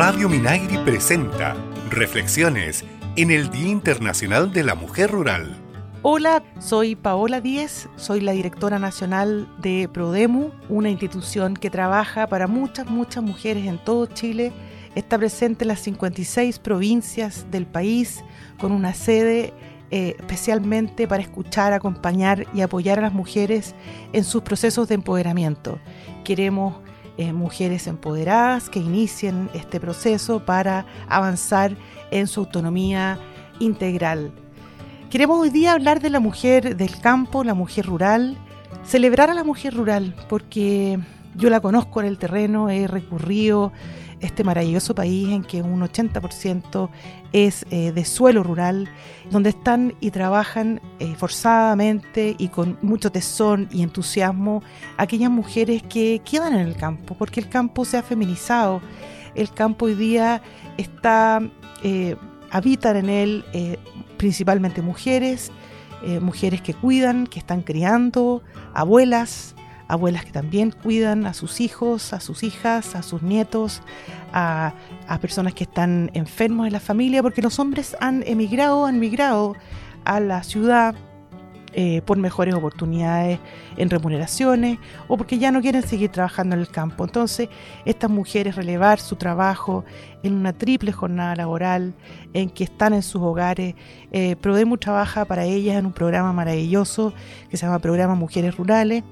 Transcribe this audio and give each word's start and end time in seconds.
Radio 0.00 0.30
Minagri 0.30 0.78
presenta 0.78 1.54
Reflexiones 1.90 2.86
en 3.16 3.30
el 3.30 3.50
Día 3.50 3.68
Internacional 3.68 4.50
de 4.50 4.64
la 4.64 4.74
Mujer 4.74 5.10
Rural. 5.10 5.54
Hola, 6.00 6.42
soy 6.58 6.96
Paola 6.96 7.42
Díez, 7.42 7.86
soy 7.96 8.22
la 8.22 8.32
directora 8.32 8.78
nacional 8.78 9.46
de 9.58 9.90
Prodemu, 9.92 10.52
una 10.70 10.88
institución 10.88 11.52
que 11.52 11.68
trabaja 11.68 12.28
para 12.28 12.46
muchas, 12.46 12.88
muchas 12.88 13.22
mujeres 13.22 13.66
en 13.66 13.76
todo 13.76 14.06
Chile. 14.06 14.54
Está 14.94 15.18
presente 15.18 15.64
en 15.64 15.68
las 15.68 15.80
56 15.80 16.60
provincias 16.60 17.44
del 17.50 17.66
país 17.66 18.24
con 18.58 18.72
una 18.72 18.94
sede 18.94 19.52
eh, 19.90 20.16
especialmente 20.18 21.06
para 21.08 21.22
escuchar, 21.22 21.74
acompañar 21.74 22.46
y 22.54 22.62
apoyar 22.62 23.00
a 23.00 23.02
las 23.02 23.12
mujeres 23.12 23.74
en 24.14 24.24
sus 24.24 24.40
procesos 24.40 24.88
de 24.88 24.94
empoderamiento. 24.94 25.78
Queremos 26.24 26.76
eh, 27.20 27.34
mujeres 27.34 27.86
empoderadas 27.86 28.70
que 28.70 28.78
inicien 28.78 29.50
este 29.52 29.78
proceso 29.78 30.46
para 30.46 30.86
avanzar 31.06 31.76
en 32.10 32.26
su 32.26 32.40
autonomía 32.40 33.18
integral. 33.58 34.32
Queremos 35.10 35.38
hoy 35.38 35.50
día 35.50 35.72
hablar 35.72 36.00
de 36.00 36.08
la 36.08 36.18
mujer 36.18 36.78
del 36.78 36.98
campo, 36.98 37.44
la 37.44 37.52
mujer 37.52 37.84
rural, 37.84 38.38
celebrar 38.84 39.28
a 39.28 39.34
la 39.34 39.44
mujer 39.44 39.74
rural, 39.74 40.14
porque 40.30 40.98
yo 41.34 41.50
la 41.50 41.60
conozco 41.60 42.00
en 42.00 42.06
el 42.06 42.18
terreno, 42.18 42.68
he 42.70 42.86
recurrido 42.86 43.72
este 44.20 44.44
maravilloso 44.44 44.94
país 44.94 45.30
en 45.30 45.42
que 45.42 45.62
un 45.62 45.80
80% 45.80 46.90
es 47.32 47.64
eh, 47.70 47.92
de 47.92 48.04
suelo 48.04 48.42
rural, 48.42 48.88
donde 49.30 49.50
están 49.50 49.94
y 50.00 50.10
trabajan 50.10 50.80
eh, 50.98 51.14
forzadamente 51.16 52.34
y 52.38 52.48
con 52.48 52.78
mucho 52.82 53.10
tesón 53.10 53.68
y 53.70 53.82
entusiasmo 53.82 54.62
aquellas 54.96 55.30
mujeres 55.30 55.82
que 55.82 56.20
quedan 56.24 56.54
en 56.54 56.66
el 56.66 56.76
campo, 56.76 57.14
porque 57.16 57.40
el 57.40 57.48
campo 57.48 57.84
se 57.84 57.96
ha 57.96 58.02
feminizado, 58.02 58.82
el 59.34 59.50
campo 59.52 59.86
hoy 59.86 59.94
día 59.94 60.42
está, 60.76 61.40
eh, 61.82 62.16
habitan 62.50 62.96
en 62.96 63.08
él 63.08 63.44
principalmente 64.18 64.82
mujeres, 64.82 65.50
mujeres 66.20 66.62
que 66.62 66.74
cuidan, 66.74 67.26
que 67.26 67.38
están 67.38 67.62
criando, 67.62 68.42
abuelas, 68.74 69.54
abuelas 69.90 70.24
que 70.24 70.32
también 70.32 70.70
cuidan 70.70 71.26
a 71.26 71.34
sus 71.34 71.60
hijos, 71.60 72.12
a 72.12 72.20
sus 72.20 72.42
hijas, 72.42 72.94
a 72.94 73.02
sus 73.02 73.22
nietos, 73.22 73.82
a, 74.32 74.72
personas 75.20 75.54
que 75.54 75.64
están 75.64 76.10
enfermos 76.14 76.66
en 76.66 76.72
la 76.72 76.80
familia, 76.80 77.22
porque 77.22 77.42
los 77.42 77.58
hombres 77.58 77.96
han 78.00 78.22
emigrado, 78.26 78.86
han 78.86 79.00
migrado 79.00 79.56
a 80.04 80.20
la 80.20 80.42
ciudad 80.42 80.94
eh, 81.72 82.02
por 82.04 82.18
mejores 82.18 82.54
oportunidades 82.54 83.38
en 83.76 83.90
remuneraciones 83.90 84.78
o 85.06 85.16
porque 85.16 85.38
ya 85.38 85.52
no 85.52 85.60
quieren 85.60 85.82
seguir 85.82 86.10
trabajando 86.10 86.54
en 86.54 86.60
el 86.62 86.68
campo. 86.68 87.04
Entonces, 87.04 87.48
estas 87.84 88.10
mujeres 88.10 88.56
relevar 88.56 88.98
su 88.98 89.16
trabajo 89.16 89.84
en 90.22 90.34
una 90.34 90.52
triple 90.52 90.92
jornada 90.92 91.36
laboral, 91.36 91.94
en 92.32 92.50
que 92.50 92.64
están 92.64 92.92
en 92.92 93.02
sus 93.02 93.22
hogares. 93.22 93.74
Eh, 94.10 94.36
Prodemu 94.36 94.78
trabaja 94.78 95.24
para 95.24 95.44
ellas 95.44 95.76
en 95.76 95.86
un 95.86 95.92
programa 95.92 96.32
maravilloso 96.32 97.12
que 97.50 97.56
se 97.56 97.66
llama 97.66 97.78
Programa 97.78 98.14
Mujeres 98.14 98.56
Rurales 98.56 99.04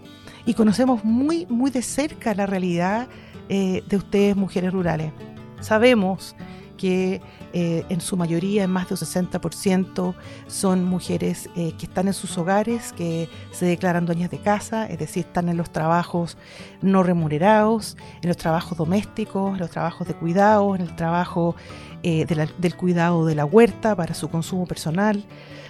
y 0.48 0.54
conocemos 0.54 1.04
muy, 1.04 1.44
muy 1.50 1.70
de 1.70 1.82
cerca 1.82 2.32
la 2.32 2.46
realidad 2.46 3.06
eh, 3.50 3.84
de 3.86 3.96
ustedes, 3.98 4.34
mujeres 4.34 4.72
rurales. 4.72 5.12
Sabemos 5.60 6.34
que 6.78 7.20
eh, 7.52 7.84
en 7.90 8.00
su 8.00 8.16
mayoría, 8.16 8.64
en 8.64 8.70
más 8.70 8.88
de 8.88 8.94
un 8.94 8.98
60%, 9.00 10.14
son 10.46 10.84
mujeres 10.84 11.50
eh, 11.56 11.72
que 11.78 11.84
están 11.84 12.06
en 12.06 12.14
sus 12.14 12.38
hogares, 12.38 12.94
que 12.94 13.28
se 13.50 13.66
declaran 13.66 14.06
dueñas 14.06 14.30
de 14.30 14.38
casa, 14.38 14.86
es 14.86 14.98
decir, 14.98 15.26
están 15.26 15.50
en 15.50 15.58
los 15.58 15.70
trabajos 15.70 16.38
no 16.80 17.02
remunerados, 17.02 17.98
en 18.22 18.28
los 18.28 18.38
trabajos 18.38 18.78
domésticos, 18.78 19.52
en 19.52 19.58
los 19.58 19.70
trabajos 19.70 20.08
de 20.08 20.14
cuidado, 20.14 20.74
en 20.74 20.80
el 20.80 20.96
trabajo 20.96 21.54
del 22.02 22.76
cuidado 22.76 23.26
de 23.26 23.34
la 23.34 23.44
huerta 23.44 23.94
para 23.94 24.14
su 24.14 24.28
consumo 24.30 24.66
personal. 24.66 25.24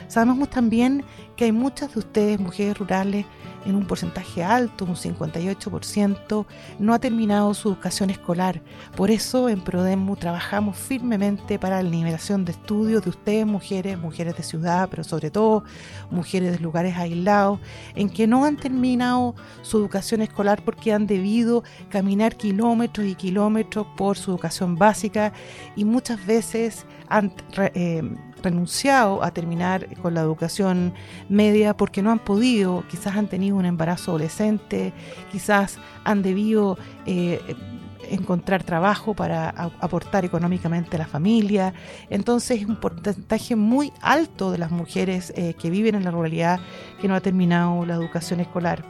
Sabemos 0.09 0.49
también 0.49 1.04
que 1.37 1.44
hay 1.44 1.53
muchas 1.53 1.93
de 1.94 2.00
ustedes, 2.00 2.38
mujeres 2.38 2.78
rurales, 2.78 3.27
en 3.66 3.75
un 3.75 3.87
porcentaje 3.87 4.43
alto, 4.43 4.84
un 4.84 4.97
58%, 4.97 6.47
no 6.78 6.94
ha 6.94 6.99
terminado 6.99 7.53
su 7.54 7.69
educación 7.69 8.10
escolar. 8.10 8.62
Por 8.97 9.10
eso 9.10 9.49
en 9.49 9.60
Prodemu 9.60 10.16
trabajamos 10.16 10.77
firmemente 10.77 10.97
para 11.60 11.82
la 11.82 11.88
liberación 11.88 12.44
de 12.44 12.53
estudios 12.53 13.03
de 13.03 13.10
ustedes, 13.10 13.47
mujeres, 13.47 13.98
mujeres 13.98 14.36
de 14.36 14.42
ciudad, 14.42 14.88
pero 14.91 15.04
sobre 15.04 15.31
todo 15.31 15.64
mujeres 16.10 16.53
de 16.53 16.59
lugares 16.59 16.97
aislados, 16.97 17.60
en 17.94 18.10
que 18.10 18.26
no 18.26 18.44
han 18.44 18.56
terminado 18.56 19.34
su 19.62 19.78
educación 19.78 20.22
escolar 20.22 20.62
porque 20.64 20.92
han 20.92 21.06
debido 21.06 21.62
caminar 21.88 22.36
kilómetros 22.36 23.06
y 23.06 23.14
kilómetros 23.14 23.86
por 23.97 24.16
su 24.16 24.31
educación 24.31 24.76
básica 24.76 25.32
y 25.76 25.84
muchas 25.84 26.25
veces 26.26 26.86
han 27.09 27.32
eh, 27.75 28.03
renunciado 28.42 29.22
a 29.22 29.30
terminar 29.30 29.86
con 30.03 30.15
la 30.15 30.20
educación 30.20 30.94
media 31.28 31.76
porque 31.76 32.03
no 32.03 32.10
han 32.10 32.19
podido, 32.19 32.84
quizás 32.88 33.16
han 33.16 33.28
tenido 33.28 33.56
un 33.56 33.65
embarazo 33.65 34.12
adolescente, 34.12 34.92
quizás 35.32 35.78
han 36.04 36.22
debido 36.22 36.78
eh, 37.06 37.41
encontrar 38.10 38.62
trabajo 38.62 39.14
para 39.14 39.50
aportar 39.81 40.25
económicamente 40.25 40.97
a 40.97 41.00
la 41.00 41.06
familia. 41.06 41.75
Entonces 42.10 42.62
es 42.62 42.66
un 42.66 42.76
porcentaje 42.76 43.56
muy 43.56 43.92
alto 44.00 44.50
de 44.50 44.59
las 44.59 44.70
mujeres 44.70 45.32
eh, 45.36 45.54
que 45.54 45.70
viven 45.70 45.94
en 45.94 46.04
la 46.04 46.10
ruralidad 46.10 46.60
que 47.00 47.09
no 47.09 47.14
ha 47.14 47.20
terminado 47.20 47.84
la 47.84 47.94
educación 47.94 48.41
escolar. 48.41 48.84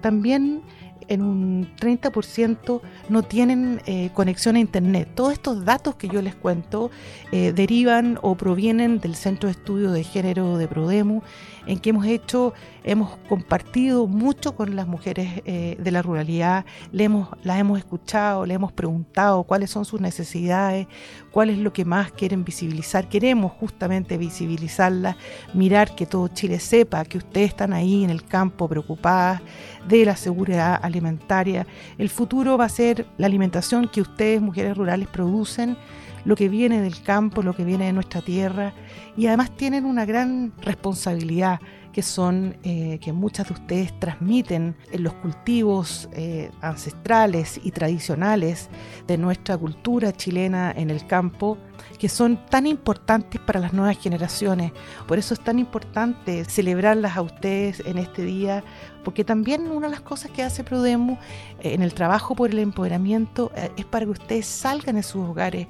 También 0.00 0.62
en 1.08 1.22
un 1.22 1.68
30% 1.76 2.80
no 3.08 3.22
tienen 3.22 3.80
eh, 3.86 4.10
conexión 4.14 4.56
a 4.56 4.60
Internet. 4.60 5.08
Todos 5.14 5.34
estos 5.34 5.64
datos 5.64 5.94
que 5.96 6.08
yo 6.08 6.22
les 6.22 6.34
cuento 6.34 6.90
eh, 7.32 7.52
derivan 7.52 8.18
o 8.22 8.34
provienen 8.34 9.00
del 9.00 9.14
Centro 9.14 9.48
de 9.48 9.52
Estudio 9.52 9.92
de 9.92 10.04
Género 10.04 10.58
de 10.58 10.68
Prodemu, 10.68 11.22
en 11.66 11.78
que 11.78 11.90
hemos 11.90 12.06
hecho, 12.06 12.54
hemos 12.86 13.16
compartido 13.28 14.06
mucho 14.06 14.54
con 14.54 14.76
las 14.76 14.86
mujeres 14.86 15.42
eh, 15.44 15.76
de 15.78 15.90
la 15.90 16.02
ruralidad, 16.02 16.64
le 16.92 17.04
hemos, 17.04 17.28
las 17.42 17.58
hemos 17.58 17.78
escuchado, 17.78 18.46
le 18.46 18.54
hemos 18.54 18.72
preguntado 18.72 19.42
cuáles 19.42 19.70
son 19.70 19.84
sus 19.84 20.00
necesidades, 20.00 20.86
cuál 21.32 21.50
es 21.50 21.58
lo 21.58 21.72
que 21.72 21.84
más 21.84 22.12
quieren 22.12 22.44
visibilizar. 22.44 23.08
Queremos 23.08 23.52
justamente 23.52 24.16
visibilizarlas, 24.16 25.16
mirar 25.52 25.96
que 25.96 26.06
todo 26.06 26.28
Chile 26.28 26.60
sepa 26.60 27.04
que 27.04 27.18
ustedes 27.18 27.48
están 27.48 27.72
ahí 27.72 28.04
en 28.04 28.10
el 28.10 28.24
campo 28.24 28.68
preocupadas 28.68 29.42
de 29.88 30.04
la 30.04 30.14
seguridad 30.14 30.78
alimentaria. 30.80 31.66
El 31.98 32.08
futuro 32.08 32.56
va 32.56 32.66
a 32.66 32.70
ser 32.70 33.04
la 33.18 33.26
alimentación 33.26 33.88
que 33.88 34.00
ustedes, 34.00 34.40
mujeres 34.40 34.76
rurales, 34.76 35.08
producen, 35.08 35.76
lo 36.24 36.34
que 36.34 36.48
viene 36.48 36.80
del 36.80 37.02
campo, 37.02 37.42
lo 37.42 37.54
que 37.54 37.64
viene 37.64 37.86
de 37.86 37.92
nuestra 37.92 38.20
tierra, 38.20 38.74
y 39.16 39.26
además 39.26 39.50
tienen 39.56 39.84
una 39.84 40.04
gran 40.04 40.52
responsabilidad 40.60 41.60
que 41.96 42.02
son 42.02 42.58
eh, 42.62 42.98
que 43.00 43.10
muchas 43.14 43.48
de 43.48 43.54
ustedes 43.54 43.98
transmiten 43.98 44.76
en 44.92 45.02
los 45.02 45.14
cultivos 45.14 46.10
eh, 46.12 46.50
ancestrales 46.60 47.58
y 47.64 47.70
tradicionales 47.70 48.68
de 49.06 49.16
nuestra 49.16 49.56
cultura 49.56 50.12
chilena 50.12 50.74
en 50.76 50.90
el 50.90 51.06
campo, 51.06 51.56
que 51.98 52.10
son 52.10 52.44
tan 52.50 52.66
importantes 52.66 53.40
para 53.40 53.60
las 53.60 53.72
nuevas 53.72 53.96
generaciones. 53.96 54.72
Por 55.08 55.16
eso 55.16 55.32
es 55.32 55.40
tan 55.40 55.58
importante 55.58 56.44
celebrarlas 56.44 57.16
a 57.16 57.22
ustedes 57.22 57.82
en 57.86 57.96
este 57.96 58.26
día, 58.26 58.62
porque 59.02 59.24
también 59.24 59.66
una 59.70 59.86
de 59.86 59.92
las 59.92 60.02
cosas 60.02 60.30
que 60.32 60.42
hace 60.42 60.64
Prodemu 60.64 61.14
eh, 61.14 61.72
en 61.72 61.80
el 61.80 61.94
trabajo 61.94 62.36
por 62.36 62.50
el 62.50 62.58
empoderamiento 62.58 63.52
es 63.78 63.86
para 63.86 64.04
que 64.04 64.10
ustedes 64.10 64.44
salgan 64.44 64.96
de 64.96 65.02
sus 65.02 65.26
hogares 65.26 65.66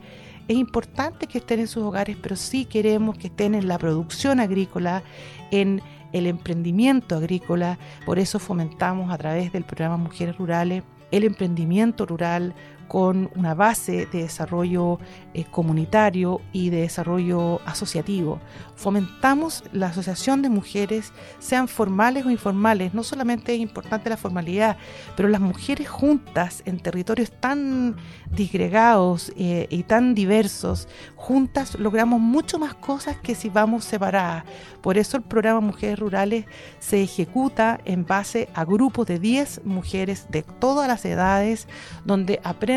es 0.49 0.57
importante 0.57 1.27
que 1.27 1.39
estén 1.39 1.61
en 1.61 1.67
sus 1.67 1.83
hogares, 1.83 2.17
pero 2.23 2.37
sí 2.37 2.67
queremos 2.67 3.19
que 3.19 3.27
estén 3.27 3.55
en 3.55 3.67
la 3.67 3.79
producción 3.79 4.39
agrícola, 4.39 5.03
en 5.51 5.83
el 6.17 6.27
emprendimiento 6.27 7.17
agrícola. 7.17 7.79
Por 8.05 8.19
eso 8.19 8.39
fomentamos 8.39 9.11
a 9.13 9.19
través 9.19 9.53
del 9.53 9.65
programa 9.65 9.97
Mujeres 9.97 10.37
Rurales 10.37 10.83
el 11.11 11.25
emprendimiento 11.25 12.07
rural, 12.07 12.55
con 12.89 13.31
una 13.35 13.55
base 13.55 14.07
de 14.07 14.23
desarrollo 14.23 14.99
eh, 15.35 15.45
comunitario 15.51 16.41
y 16.53 16.71
de 16.71 16.83
desarrollo 16.83 17.61
asociativo. 17.67 18.41
Fomentamos 18.75 19.65
la 19.73 19.89
asociación 19.89 20.43
de 20.43 20.49
mujeres, 20.49 21.13
sean 21.39 21.69
formales 21.69 22.27
o 22.27 22.31
informales. 22.31 22.95
No 22.95 23.03
solamente 23.03 23.55
es 23.55 23.61
importante 23.61 24.11
la 24.11 24.17
formalidad, 24.17 24.77
pero 25.17 25.29
las 25.29 25.41
mujeres 25.41 25.89
juntas 25.89 26.63
en 26.67 26.79
territorios 26.79 27.31
tan 27.41 27.97
disgregados 28.31 29.33
eh, 29.37 29.67
y 29.71 29.83
tan 29.83 30.15
diversos, 30.15 30.89
juntas 31.17 31.79
logramos 31.79 32.21
mucho 32.21 32.59
más 32.59 32.75
cosas 32.75 33.17
que 33.17 33.35
si 33.35 33.49
vamos 33.49 33.85
separadas. 33.85 34.45
Por 34.81 34.99
eso 34.99 35.17
el 35.17 35.25
programa 35.25 35.61
Mujeres 35.61 35.99
Rurales 35.99 36.45
se 36.79 37.03
ejecuta 37.03 37.81
en 37.85 38.07
base 38.07 38.49
a 38.55 38.65
grupos 38.65 39.07
de 39.07 39.19
10 39.19 39.65
mujeres 39.65 40.27
de 40.29 40.43
todas 40.43 40.87
las 40.87 41.05
edades, 41.05 41.67
donde 42.05 42.41
aprenden 42.45 42.76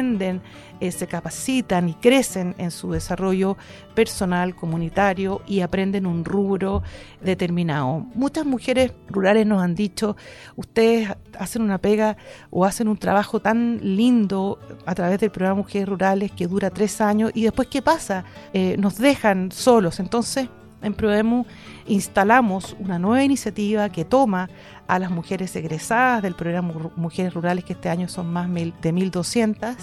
eh, 0.80 0.92
se 0.92 1.08
capacitan 1.08 1.90
y 1.90 1.94
crecen 1.94 2.56
en 2.58 2.72
su 2.72 2.92
desarrollo 2.92 3.58
personal, 3.94 4.56
comunitario 4.56 5.42
y 5.46 5.62
aprenden 5.62 6.06
un 6.06 6.24
rubro 6.24 6.84
determinado. 7.22 8.06
Muchas 8.16 8.46
mujeres 8.46 8.94
rurales 9.10 9.46
nos 9.46 9.62
han 9.62 9.76
dicho, 9.76 10.16
ustedes 10.56 11.10
hacen 11.38 11.62
una 11.62 11.80
pega 11.80 12.18
o 12.50 12.66
hacen 12.66 12.88
un 12.88 12.98
trabajo 12.98 13.40
tan 13.40 13.80
lindo 13.82 14.60
a 14.86 14.96
través 14.96 15.20
del 15.20 15.32
programa 15.32 15.58
Mujeres 15.58 15.88
Rurales 15.88 16.32
que 16.32 16.48
dura 16.48 16.70
tres 16.70 17.02
años 17.02 17.32
y 17.34 17.44
después 17.44 17.68
¿qué 17.68 17.82
pasa? 17.82 18.24
Eh, 18.54 18.76
nos 18.78 18.98
dejan 18.98 19.52
solos. 19.52 20.00
Entonces, 20.00 20.50
en 20.82 20.94
Prodemu 20.94 21.46
instalamos 21.88 22.76
una 22.80 23.00
nueva 23.00 23.24
iniciativa 23.24 23.90
que 23.90 24.06
toma 24.06 24.50
a 24.88 25.00
las 25.00 25.12
mujeres 25.12 25.56
egresadas 25.56 26.22
del 26.22 26.36
programa 26.36 26.74
Mujeres 26.96 27.34
Rurales, 27.34 27.64
que 27.64 27.74
este 27.74 27.90
año 27.90 28.08
son 28.08 28.32
más 28.32 28.48
de 28.54 28.94
1.200, 28.94 29.76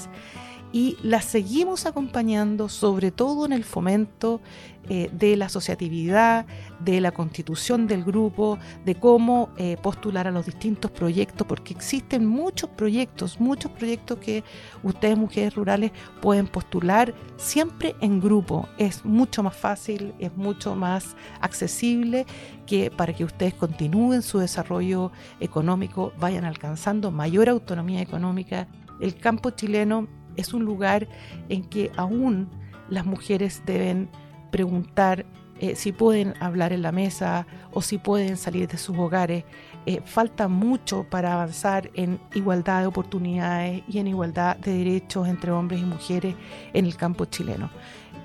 y 0.76 0.98
las 1.02 1.24
seguimos 1.24 1.86
acompañando 1.86 2.68
sobre 2.68 3.10
todo 3.10 3.46
en 3.46 3.54
el 3.54 3.64
fomento 3.64 4.42
eh, 4.90 5.08
de 5.10 5.34
la 5.34 5.46
asociatividad, 5.46 6.44
de 6.80 7.00
la 7.00 7.12
constitución 7.12 7.86
del 7.86 8.04
grupo, 8.04 8.58
de 8.84 8.94
cómo 8.94 9.48
eh, 9.56 9.78
postular 9.82 10.26
a 10.26 10.30
los 10.30 10.44
distintos 10.44 10.90
proyectos, 10.90 11.46
porque 11.46 11.72
existen 11.72 12.26
muchos 12.26 12.68
proyectos, 12.68 13.40
muchos 13.40 13.70
proyectos 13.70 14.18
que 14.18 14.44
ustedes 14.82 15.16
mujeres 15.16 15.54
rurales 15.54 15.92
pueden 16.20 16.46
postular 16.46 17.14
siempre 17.38 17.96
en 18.02 18.20
grupo. 18.20 18.68
Es 18.76 19.02
mucho 19.02 19.42
más 19.42 19.56
fácil, 19.56 20.12
es 20.18 20.36
mucho 20.36 20.76
más 20.76 21.16
accesible 21.40 22.26
que 22.66 22.90
para 22.90 23.14
que 23.14 23.24
ustedes 23.24 23.54
continúen 23.54 24.20
su 24.20 24.40
desarrollo 24.40 25.10
económico, 25.40 26.12
vayan 26.20 26.44
alcanzando 26.44 27.10
mayor 27.10 27.48
autonomía 27.48 28.02
económica. 28.02 28.68
El 29.00 29.14
campo 29.16 29.48
chileno 29.50 30.06
es 30.36 30.54
un 30.54 30.64
lugar 30.64 31.08
en 31.48 31.64
que 31.64 31.90
aún 31.96 32.48
las 32.88 33.04
mujeres 33.04 33.62
deben 33.66 34.08
preguntar 34.50 35.26
eh, 35.58 35.74
si 35.74 35.92
pueden 35.92 36.34
hablar 36.40 36.72
en 36.72 36.82
la 36.82 36.92
mesa 36.92 37.46
o 37.72 37.80
si 37.80 37.96
pueden 37.96 38.36
salir 38.36 38.68
de 38.68 38.76
sus 38.76 38.96
hogares. 38.98 39.44
Eh, 39.86 40.02
falta 40.04 40.48
mucho 40.48 41.04
para 41.04 41.32
avanzar 41.32 41.90
en 41.94 42.20
igualdad 42.34 42.80
de 42.80 42.86
oportunidades 42.86 43.82
y 43.88 43.98
en 43.98 44.08
igualdad 44.08 44.56
de 44.56 44.76
derechos 44.76 45.28
entre 45.28 45.52
hombres 45.52 45.80
y 45.80 45.84
mujeres 45.84 46.34
en 46.72 46.86
el 46.86 46.96
campo 46.96 47.24
chileno 47.24 47.70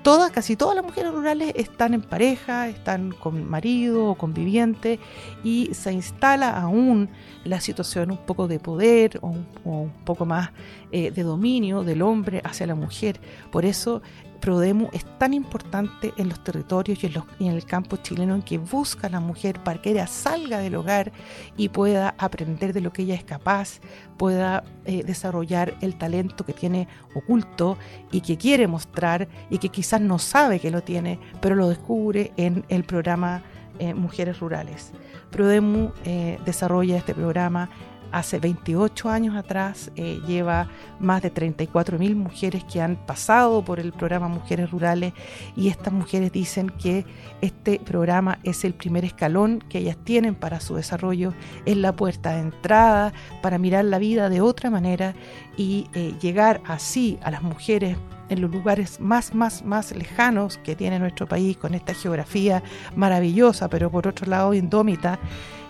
todas, 0.02 0.30
casi 0.30 0.56
todas 0.56 0.74
las 0.74 0.84
mujeres 0.84 1.12
rurales 1.12 1.52
están 1.56 1.94
en 1.94 2.02
pareja, 2.02 2.68
están 2.68 3.12
con 3.12 3.48
marido 3.48 4.06
o 4.06 4.14
conviviente 4.16 4.98
y 5.44 5.70
se 5.72 5.92
instala 5.92 6.50
aún 6.50 7.08
la 7.44 7.60
situación 7.60 8.10
un 8.10 8.18
poco 8.18 8.48
de 8.48 8.58
poder 8.58 9.18
o 9.22 9.34
un, 9.64 9.92
poco 10.04 10.26
más 10.26 10.50
eh, 10.90 11.10
de 11.10 11.22
dominio 11.22 11.82
del 11.84 12.02
hombre 12.02 12.40
hacia 12.44 12.66
la 12.66 12.74
mujer. 12.74 13.20
Por 13.50 13.64
eso 13.64 14.02
Prodemu 14.42 14.88
es 14.92 15.04
tan 15.18 15.34
importante 15.34 16.12
en 16.16 16.28
los 16.28 16.42
territorios 16.42 17.04
y 17.04 17.06
en, 17.06 17.52
el 17.52 17.64
campo 17.64 17.96
chileno 17.96 18.34
en 18.34 18.42
que 18.42 18.58
busca 18.58 19.06
a 19.06 19.10
la 19.10 19.20
mujer 19.20 19.60
para 19.62 19.80
que 19.80 19.92
ella 19.92 20.08
salga 20.08 20.58
del 20.58 20.74
hogar 20.74 21.12
y 21.56 21.68
pueda 21.68 22.16
aprender 22.18 22.72
de 22.72 22.80
lo 22.80 22.92
que 22.92 23.02
ella 23.02 23.14
es 23.14 23.22
capaz, 23.22 23.78
pueda 24.18 24.64
eh, 24.84 25.04
desarrollar 25.04 25.74
el 25.80 25.96
talento 25.96 26.44
que 26.44 26.52
tiene 26.52 26.88
oculto 27.14 27.78
y 28.10 28.20
que 28.20 28.36
quiere 28.36 28.66
mostrar 28.66 29.28
y 29.48 29.58
que 29.58 29.68
quizás 29.68 30.00
no 30.00 30.18
sabe 30.18 30.58
que 30.58 30.72
lo 30.72 30.82
tiene, 30.82 31.20
pero 31.40 31.54
lo 31.54 31.68
descubre 31.68 32.32
en 32.36 32.64
el 32.68 32.82
programa 32.82 33.44
eh, 33.78 33.94
Mujeres 33.94 34.40
Rurales. 34.40 34.90
Prodemu 35.30 35.92
eh, 36.04 36.40
desarrolla 36.44 36.96
este 36.96 37.14
programa 37.14 37.70
hace 38.12 38.38
28 38.38 39.08
años 39.08 39.36
atrás, 39.36 39.90
eh, 39.96 40.20
lleva 40.26 40.68
más 41.00 41.22
de 41.22 41.30
34 41.30 41.98
mil 41.98 42.14
mujeres 42.14 42.64
que 42.64 42.80
han 42.80 42.96
pasado 42.96 43.64
por 43.64 43.80
el 43.80 43.92
programa 43.92 44.28
Mujeres 44.28 44.70
Rurales 44.70 45.12
y 45.56 45.68
estas 45.68 45.92
mujeres 45.92 46.30
dicen 46.30 46.68
que 46.68 47.04
este 47.40 47.80
programa 47.80 48.38
es 48.44 48.64
el 48.64 48.74
primer 48.74 49.04
escalón 49.04 49.64
que 49.68 49.78
ellas 49.78 49.96
tienen 50.04 50.34
para 50.34 50.60
su 50.60 50.74
desarrollo, 50.76 51.32
es 51.64 51.76
la 51.76 51.94
puerta 51.94 52.34
de 52.34 52.40
entrada 52.40 53.12
para 53.40 53.58
mirar 53.58 53.84
la 53.86 53.98
vida 53.98 54.28
de 54.28 54.40
otra 54.40 54.70
manera 54.70 55.14
y 55.56 55.88
eh, 55.94 56.14
llegar 56.20 56.60
así 56.66 57.18
a 57.22 57.30
las 57.30 57.42
mujeres 57.42 57.96
en 58.28 58.40
los 58.40 58.50
lugares 58.50 58.98
más, 58.98 59.34
más, 59.34 59.62
más 59.64 59.94
lejanos 59.94 60.58
que 60.58 60.74
tiene 60.74 60.98
nuestro 60.98 61.26
país, 61.26 61.56
con 61.56 61.74
esta 61.74 61.92
geografía 61.92 62.62
maravillosa, 62.96 63.68
pero 63.68 63.90
por 63.90 64.08
otro 64.08 64.26
lado 64.26 64.54
indómita, 64.54 65.18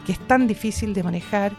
que 0.04 0.12
es 0.12 0.18
tan 0.26 0.46
difícil 0.46 0.94
de 0.94 1.02
manejar 1.02 1.52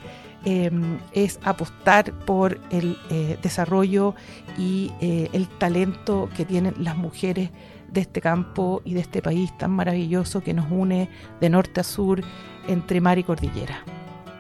Em, 0.46 1.00
es 1.14 1.40
apostar 1.44 2.12
por 2.12 2.60
el 2.70 2.98
eh, 3.10 3.38
desarrollo 3.42 4.14
y 4.58 4.92
eh, 5.00 5.30
el 5.32 5.48
talento 5.48 6.30
que 6.36 6.44
tienen 6.44 6.74
las 6.80 6.98
mujeres 6.98 7.50
de 7.88 8.02
este 8.02 8.20
campo 8.20 8.82
y 8.84 8.94
de 8.94 9.00
este 9.00 9.22
país 9.22 9.58
tan 9.58 9.72
maravilloso 9.72 10.44
que 10.44 10.54
nos 10.54 10.70
une 10.70 11.08
de 11.40 11.50
norte 11.50 11.80
a 11.80 11.84
sur 11.84 12.22
entre 12.68 13.00
mar 13.00 13.20
y 13.20 13.24
cordillera. 13.24 13.86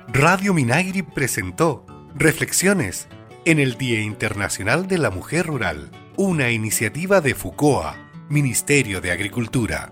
Radio 0.09 0.53
Minagri 0.53 1.03
presentó 1.03 1.85
Reflexiones 2.15 3.07
en 3.45 3.59
el 3.59 3.77
Día 3.77 4.01
Internacional 4.01 4.88
de 4.88 4.97
la 4.97 5.09
Mujer 5.09 5.45
Rural, 5.45 5.89
una 6.17 6.51
iniciativa 6.51 7.21
de 7.21 7.33
FUCOA, 7.33 7.95
Ministerio 8.27 9.00
de 9.00 9.11
Agricultura. 9.11 9.89